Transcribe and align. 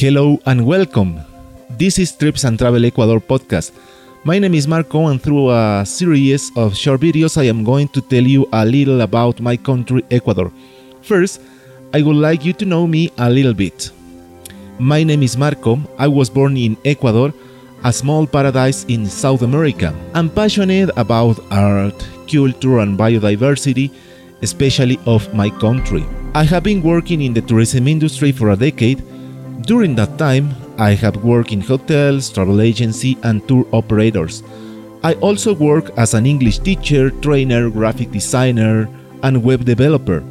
Hello 0.00 0.40
and 0.46 0.64
welcome. 0.64 1.20
This 1.68 1.98
is 1.98 2.10
Trips 2.12 2.44
and 2.44 2.58
Travel 2.58 2.86
Ecuador 2.86 3.20
podcast. 3.20 3.72
My 4.24 4.38
name 4.38 4.54
is 4.54 4.66
Marco, 4.66 5.08
and 5.08 5.20
through 5.20 5.50
a 5.50 5.84
series 5.84 6.50
of 6.56 6.74
short 6.74 7.02
videos, 7.02 7.36
I 7.36 7.48
am 7.48 7.64
going 7.64 7.86
to 7.88 8.00
tell 8.00 8.22
you 8.22 8.48
a 8.50 8.64
little 8.64 9.02
about 9.02 9.42
my 9.42 9.58
country, 9.58 10.02
Ecuador. 10.10 10.50
First, 11.02 11.42
I 11.92 12.00
would 12.00 12.16
like 12.16 12.46
you 12.46 12.54
to 12.54 12.64
know 12.64 12.86
me 12.86 13.10
a 13.18 13.28
little 13.28 13.52
bit. 13.52 13.90
My 14.78 15.02
name 15.02 15.22
is 15.22 15.36
Marco. 15.36 15.78
I 15.98 16.08
was 16.08 16.30
born 16.30 16.56
in 16.56 16.78
Ecuador, 16.86 17.34
a 17.84 17.92
small 17.92 18.26
paradise 18.26 18.84
in 18.84 19.04
South 19.04 19.42
America. 19.42 19.94
I'm 20.14 20.30
passionate 20.30 20.88
about 20.96 21.38
art, 21.50 22.08
culture, 22.26 22.78
and 22.78 22.98
biodiversity, 22.98 23.90
especially 24.40 24.98
of 25.04 25.34
my 25.34 25.50
country. 25.50 26.06
I 26.34 26.44
have 26.44 26.62
been 26.62 26.82
working 26.82 27.20
in 27.20 27.34
the 27.34 27.42
tourism 27.42 27.86
industry 27.86 28.32
for 28.32 28.48
a 28.48 28.56
decade 28.56 29.04
during 29.62 29.94
that 29.96 30.18
time, 30.18 30.54
I 30.78 30.94
have 30.94 31.24
worked 31.24 31.52
in 31.52 31.60
hotels, 31.60 32.30
travel 32.30 32.60
agency, 32.60 33.18
and 33.22 33.46
tour 33.46 33.66
operators. 33.72 34.42
I 35.02 35.14
also 35.14 35.54
work 35.54 35.90
as 35.96 36.14
an 36.14 36.26
English 36.26 36.58
teacher, 36.58 37.10
trainer, 37.10 37.70
graphic 37.70 38.10
designer, 38.10 38.88
and 39.22 39.42
web 39.42 39.64
developer. 39.64 40.22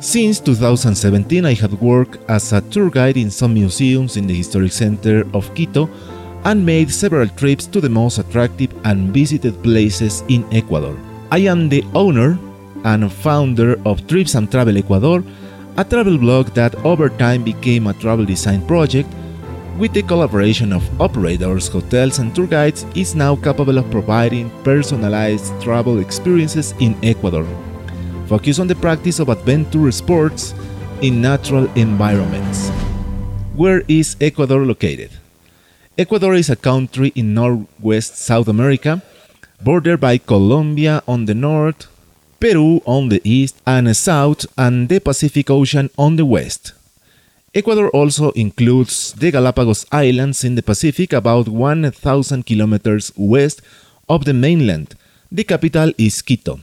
Since 0.00 0.40
2017, 0.40 1.44
I 1.44 1.54
have 1.54 1.82
worked 1.82 2.18
as 2.30 2.52
a 2.52 2.60
tour 2.60 2.90
guide 2.90 3.16
in 3.16 3.30
some 3.30 3.54
museums 3.54 4.16
in 4.16 4.26
the 4.26 4.34
historic 4.34 4.72
center 4.72 5.26
of 5.34 5.52
Quito 5.54 5.90
and 6.44 6.64
made 6.64 6.90
several 6.90 7.28
trips 7.28 7.66
to 7.66 7.80
the 7.80 7.88
most 7.88 8.18
attractive 8.18 8.72
and 8.84 9.12
visited 9.12 9.60
places 9.62 10.22
in 10.28 10.46
Ecuador. 10.52 10.96
I 11.32 11.38
am 11.38 11.68
the 11.68 11.84
owner 11.94 12.38
and 12.84 13.12
founder 13.12 13.80
of 13.84 14.06
Trips 14.06 14.36
and 14.36 14.50
Travel 14.50 14.78
Ecuador 14.78 15.24
a 15.78 15.84
travel 15.84 16.18
blog 16.18 16.48
that 16.58 16.74
over 16.84 17.08
time 17.08 17.44
became 17.44 17.86
a 17.86 17.94
travel 17.94 18.24
design 18.24 18.66
project 18.66 19.08
with 19.78 19.92
the 19.92 20.02
collaboration 20.02 20.72
of 20.72 20.82
operators, 21.00 21.68
hotels, 21.68 22.18
and 22.18 22.34
tour 22.34 22.48
guides, 22.48 22.84
is 22.96 23.14
now 23.14 23.36
capable 23.36 23.78
of 23.78 23.88
providing 23.88 24.50
personalized 24.64 25.54
travel 25.62 26.00
experiences 26.00 26.74
in 26.80 26.98
Ecuador. 27.04 27.46
Focus 28.26 28.58
on 28.58 28.66
the 28.66 28.74
practice 28.74 29.20
of 29.20 29.28
adventure 29.28 29.92
sports 29.92 30.52
in 31.00 31.22
natural 31.22 31.70
environments. 31.76 32.70
Where 33.54 33.84
is 33.86 34.16
Ecuador 34.20 34.66
located? 34.66 35.12
Ecuador 35.96 36.34
is 36.34 36.50
a 36.50 36.56
country 36.56 37.12
in 37.14 37.34
northwest 37.34 38.18
South 38.18 38.48
America, 38.48 39.00
bordered 39.62 40.00
by 40.00 40.18
Colombia 40.18 41.04
on 41.06 41.26
the 41.26 41.34
north, 41.34 41.86
Peru 42.40 42.80
on 42.86 43.08
the 43.08 43.20
east 43.24 43.56
and 43.66 43.96
south, 43.96 44.46
and 44.56 44.88
the 44.88 45.00
Pacific 45.00 45.50
Ocean 45.50 45.90
on 45.98 46.16
the 46.16 46.24
west. 46.24 46.72
Ecuador 47.52 47.90
also 47.90 48.30
includes 48.32 49.12
the 49.14 49.32
Galapagos 49.32 49.86
Islands 49.90 50.44
in 50.44 50.54
the 50.54 50.62
Pacific, 50.62 51.12
about 51.12 51.48
1,000 51.48 52.46
kilometers 52.46 53.10
west 53.16 53.60
of 54.08 54.24
the 54.24 54.34
mainland. 54.34 54.94
The 55.32 55.42
capital 55.42 55.92
is 55.98 56.22
Quito. 56.22 56.60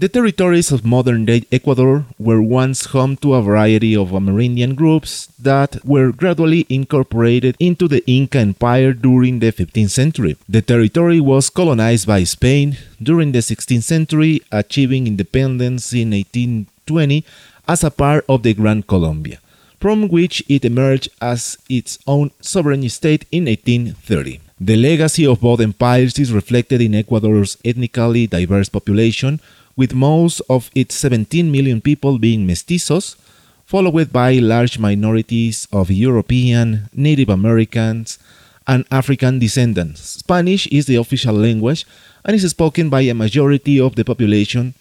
The 0.00 0.08
territories 0.08 0.72
of 0.72 0.82
modern 0.82 1.26
day 1.26 1.42
Ecuador 1.52 2.06
were 2.18 2.40
once 2.40 2.86
home 2.86 3.18
to 3.18 3.34
a 3.34 3.42
variety 3.42 3.94
of 3.94 4.12
Amerindian 4.12 4.74
groups 4.74 5.28
that 5.38 5.84
were 5.84 6.10
gradually 6.10 6.64
incorporated 6.70 7.54
into 7.60 7.86
the 7.86 8.02
Inca 8.06 8.38
Empire 8.38 8.94
during 8.94 9.40
the 9.40 9.52
15th 9.52 9.90
century. 9.90 10.38
The 10.48 10.62
territory 10.62 11.20
was 11.20 11.50
colonized 11.50 12.06
by 12.06 12.24
Spain 12.24 12.78
during 13.02 13.32
the 13.32 13.40
16th 13.40 13.82
century, 13.82 14.40
achieving 14.50 15.06
independence 15.06 15.92
in 15.92 16.12
1820 16.12 17.22
as 17.68 17.84
a 17.84 17.90
part 17.90 18.24
of 18.26 18.42
the 18.42 18.54
Gran 18.54 18.84
Colombia, 18.84 19.38
from 19.80 20.08
which 20.08 20.42
it 20.48 20.64
emerged 20.64 21.10
as 21.20 21.58
its 21.68 21.98
own 22.06 22.30
sovereign 22.40 22.88
state 22.88 23.26
in 23.30 23.44
1830. 23.44 24.40
The 24.58 24.76
legacy 24.76 25.26
of 25.26 25.42
both 25.42 25.60
empires 25.60 26.18
is 26.18 26.32
reflected 26.32 26.80
in 26.80 26.94
Ecuador's 26.94 27.58
ethnically 27.66 28.26
diverse 28.26 28.70
population 28.70 29.40
with 29.76 29.94
most 29.94 30.40
of 30.48 30.70
its 30.74 30.94
17 30.94 31.50
million 31.50 31.80
people 31.80 32.18
being 32.18 32.46
mestizos, 32.46 33.16
followed 33.64 34.12
by 34.12 34.34
large 34.34 34.78
minorities 34.78 35.68
of 35.72 35.90
European, 35.90 36.88
Native 36.92 37.28
Americans, 37.28 38.18
and 38.66 38.84
African 38.90 39.38
descendants. 39.38 40.22
Spanish 40.22 40.66
is 40.68 40.86
the 40.86 40.96
official 40.96 41.34
language 41.34 41.86
and 42.24 42.34
is 42.36 42.48
spoken 42.50 42.90
by 42.90 43.02
a 43.02 43.14
majority 43.14 43.80
of 43.80 43.96
the 43.96 44.04
population. 44.04 44.74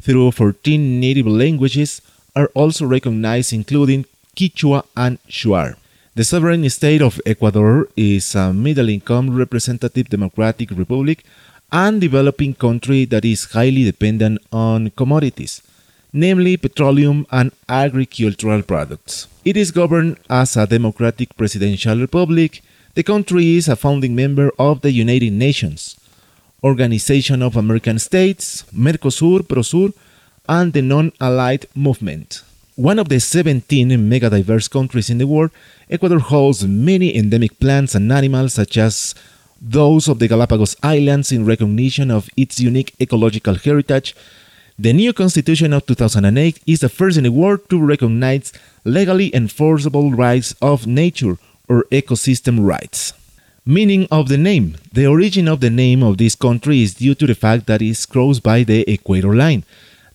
Through 0.00 0.32
14 0.32 1.00
native 1.00 1.26
languages 1.26 2.02
are 2.34 2.50
also 2.54 2.84
recognized, 2.84 3.52
including 3.52 4.04
Quichua 4.36 4.84
and 4.96 5.18
Shuar. 5.28 5.76
The 6.14 6.24
sovereign 6.24 6.68
state 6.70 7.02
of 7.02 7.20
Ecuador 7.26 7.88
is 7.96 8.34
a 8.34 8.52
middle 8.52 8.88
income 8.88 9.36
representative 9.36 10.08
democratic 10.08 10.70
republic 10.70 11.24
and 11.72 12.00
developing 12.00 12.54
country 12.54 13.04
that 13.06 13.24
is 13.24 13.52
highly 13.52 13.84
dependent 13.84 14.40
on 14.52 14.90
commodities, 14.90 15.62
namely 16.12 16.56
petroleum 16.56 17.26
and 17.30 17.52
agricultural 17.68 18.62
products. 18.62 19.26
It 19.44 19.56
is 19.56 19.70
governed 19.70 20.18
as 20.30 20.56
a 20.56 20.66
democratic 20.66 21.36
presidential 21.36 21.98
republic. 21.98 22.62
The 22.94 23.02
country 23.02 23.56
is 23.56 23.68
a 23.68 23.76
founding 23.76 24.14
member 24.14 24.50
of 24.58 24.80
the 24.80 24.90
United 24.90 25.32
Nations, 25.32 25.98
Organization 26.64 27.42
of 27.42 27.56
American 27.56 27.98
States, 27.98 28.64
Mercosur, 28.72 29.40
Prosur, 29.40 29.92
and 30.48 30.72
the 30.72 30.82
Non-Aligned 30.82 31.66
Movement. 31.74 32.42
One 32.76 32.98
of 32.98 33.08
the 33.08 33.20
17 33.20 34.08
mega-diverse 34.08 34.68
countries 34.68 35.10
in 35.10 35.18
the 35.18 35.26
world, 35.26 35.50
Ecuador 35.90 36.18
holds 36.18 36.66
many 36.66 37.16
endemic 37.16 37.58
plants 37.58 37.94
and 37.94 38.12
animals 38.12 38.54
such 38.54 38.76
as 38.76 39.14
those 39.60 40.08
of 40.08 40.18
the 40.18 40.28
Galapagos 40.28 40.76
Islands 40.82 41.32
in 41.32 41.44
recognition 41.44 42.10
of 42.10 42.28
its 42.36 42.60
unique 42.60 42.94
ecological 43.00 43.54
heritage. 43.54 44.14
The 44.78 44.92
new 44.92 45.12
constitution 45.12 45.72
of 45.72 45.86
2008 45.86 46.60
is 46.66 46.80
the 46.80 46.88
first 46.88 47.16
in 47.16 47.24
the 47.24 47.32
world 47.32 47.68
to 47.70 47.82
recognize 47.82 48.52
legally 48.84 49.34
enforceable 49.34 50.10
rights 50.12 50.54
of 50.60 50.86
nature 50.86 51.38
or 51.68 51.84
ecosystem 51.90 52.66
rights. 52.66 53.12
Meaning 53.64 54.06
of 54.10 54.28
the 54.28 54.38
name 54.38 54.76
The 54.92 55.06
origin 55.06 55.48
of 55.48 55.60
the 55.60 55.70
name 55.70 56.02
of 56.02 56.18
this 56.18 56.34
country 56.34 56.82
is 56.82 56.94
due 56.94 57.14
to 57.14 57.26
the 57.26 57.34
fact 57.34 57.66
that 57.66 57.82
it 57.82 57.88
is 57.88 58.06
crossed 58.06 58.42
by 58.42 58.62
the 58.62 58.88
equator 58.90 59.34
line, 59.34 59.64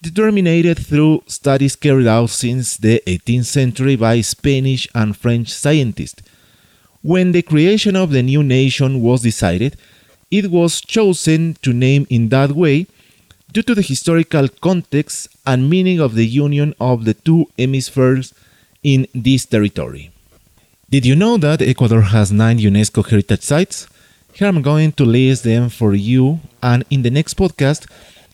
determined 0.02 0.78
through 0.78 1.24
studies 1.28 1.76
carried 1.76 2.08
out 2.08 2.30
since 2.30 2.78
the 2.78 3.02
18th 3.08 3.46
century 3.46 3.96
by 3.96 4.22
Spanish 4.22 4.88
and 4.96 5.18
French 5.18 5.52
scientists 5.52 6.22
when 7.02 7.32
the 7.32 7.42
creation 7.42 7.96
of 7.96 8.12
the 8.12 8.22
new 8.22 8.44
nation 8.44 9.02
was 9.02 9.22
decided, 9.22 9.76
it 10.30 10.52
was 10.52 10.82
chosen 10.82 11.56
to 11.62 11.74
name 11.74 12.08
in 12.10 12.30
that 12.30 12.52
way 12.52 12.88
due 13.52 13.64
to 13.64 13.76
the 13.76 13.82
historical 13.82 14.48
context 14.48 15.28
and 15.46 15.70
meaning 15.70 16.00
of 16.00 16.16
the 16.16 16.26
union 16.26 16.74
of 16.80 17.06
the 17.06 17.14
two 17.14 17.48
hemispheres 17.58 18.34
in 18.84 19.08
this 19.14 19.46
territory. 19.46 20.12
Did 20.90 21.06
you 21.06 21.16
know 21.16 21.38
that 21.38 21.62
Ecuador 21.62 22.02
has 22.02 22.32
nine 22.32 22.60
UNESCO 22.60 23.08
heritage 23.08 23.42
sites? 23.42 23.88
Here 24.34 24.48
I'm 24.48 24.62
going 24.62 24.94
to 24.94 25.06
list 25.06 25.44
them 25.44 25.70
for 25.70 25.94
you, 25.94 26.40
and 26.64 26.86
in 26.90 27.02
the 27.02 27.10
next 27.10 27.36
podcast, 27.36 27.90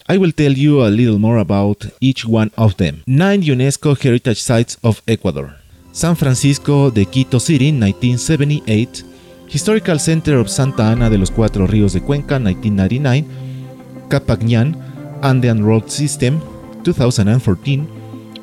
I 0.08 0.18
will 0.18 0.32
tell 0.32 0.54
you 0.54 0.86
a 0.86 0.90
little 0.90 1.20
more 1.20 1.38
about 1.38 1.86
each 2.00 2.26
one 2.26 2.52
of 2.58 2.78
them. 2.78 3.04
Nine 3.08 3.42
UNESCO 3.42 4.00
heritage 4.00 4.42
sites 4.42 4.78
of 4.84 5.02
Ecuador. 5.08 5.58
San 5.98 6.16
Francisco 6.16 6.92
de 6.92 7.08
Quito 7.08 7.40
City, 7.40 7.72
1978, 7.72 9.04
Historical 9.52 10.00
Center 10.00 10.36
of 10.36 10.48
Santa 10.48 10.92
Ana 10.92 11.10
de 11.10 11.18
los 11.18 11.32
Cuatro 11.32 11.66
Ríos 11.66 11.92
de 11.92 12.02
Cuenca, 12.02 12.38
1999, 12.38 13.26
Qhapaq 14.08 14.44
Ñan, 14.44 14.78
Andean 15.24 15.66
Road 15.66 15.86
System, 15.88 16.40
2014, 16.84 17.88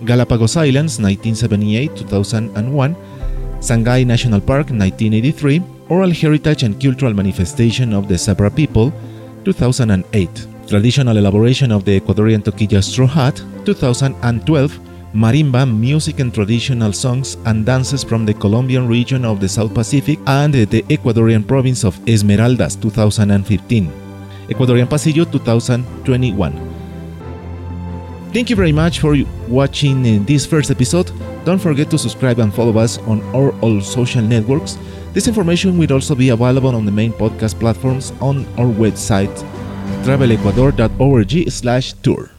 Galapagos 0.03 0.57
Islands, 0.57 0.99
1978-2001, 0.99 2.97
Sangay 3.61 4.05
National 4.05 4.43
Park, 4.43 4.73
1983, 4.73 5.63
Oral 5.91 6.13
Heritage 6.13 6.65
and 6.65 6.83
Cultural 6.83 7.15
Manifestation 7.15 7.95
of 7.95 8.09
the 8.09 8.17
Zápara 8.17 8.51
People, 8.53 8.93
2008, 9.45 10.29
Traditional 10.67 11.19
Elaboration 11.19 11.71
of 11.71 11.85
the 11.85 12.01
Ecuadorian 12.01 12.43
Toquilla 12.43 12.83
Straw 12.83 13.07
Hat, 13.07 13.41
2012, 13.65 14.94
marimba, 15.15 15.65
music 15.65 16.19
and 16.19 16.35
traditional 16.35 16.93
songs 16.93 17.37
and 17.47 17.65
dances 17.65 18.03
from 18.03 18.27
the 18.27 18.35
Colombian 18.35 18.89
region 18.89 19.25
of 19.25 19.39
the 19.41 19.49
South 19.49 19.73
Pacific 19.73 20.19
and 20.27 20.53
the 20.53 20.83
Ecuadorian 20.91 21.47
province 21.47 21.85
of 21.85 21.97
Esmeraldas 22.07 22.75
2015. 22.81 23.93
Ecuadorian 24.49 24.89
Pasillo 24.89 25.25
2021. 25.31 26.53
Thank 28.33 28.51
you 28.51 28.57
very 28.57 28.73
much 28.73 28.99
for 28.99 29.15
watching 29.49 30.05
uh, 30.05 30.19
this 30.27 30.45
first 30.45 30.73
episode. 30.73 31.13
Don't 31.45 31.61
forget 31.61 31.89
to 31.91 31.99
subscribe 31.99 32.41
and 32.41 32.53
follow 32.53 32.77
us 32.79 32.99
on 33.07 33.23
our 33.35 33.53
all 33.61 33.81
social 33.81 34.23
networks. 34.23 34.77
This 35.13 35.29
information 35.29 35.79
will 35.79 35.93
also 35.93 36.17
be 36.17 36.31
available 36.31 36.75
on 36.75 36.85
the 36.85 36.91
main 36.91 37.13
podcast 37.13 37.61
platforms 37.61 38.13
on 38.21 38.45
our 38.59 38.67
website 38.67 39.31
travelecuador.org/tour. 40.03 42.34